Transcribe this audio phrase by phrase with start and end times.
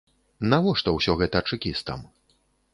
[0.53, 1.99] Навошта ўсё гэта чэкістам?